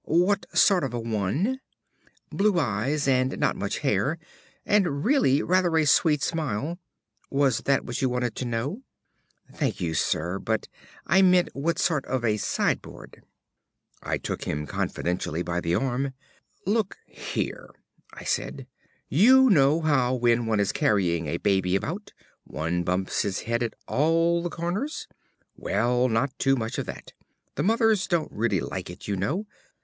[0.05, 1.59] "What sort of a one?"
[2.31, 4.17] "Blue eyes and not much hair,
[4.65, 6.79] and really rather a sweet smile....
[7.29, 8.81] Was that what you wanted to know?"
[9.53, 10.39] "Thank you, Sir.
[10.39, 10.67] But
[11.05, 13.21] I meant, what sort of a sideboard?"
[14.01, 16.15] I took him confidentially by the arm.
[16.65, 17.69] "Look here,"
[18.11, 18.65] I said,
[19.07, 22.11] "you know how, when one is carrying a baby about,
[22.43, 25.07] one bumps its head at all the corners?
[25.55, 27.13] Well, not too much of that.
[27.53, 29.45] The mothers don't really like it, you know.